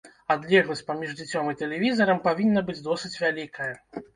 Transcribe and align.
Адлегласць 0.35 0.81
паміж 0.87 1.11
дзіцём 1.19 1.51
і 1.51 1.57
тэлевізарам 1.61 2.25
павінна 2.27 2.67
быць 2.71 2.81
досыць 2.89 3.15
вялікая. 3.23 3.73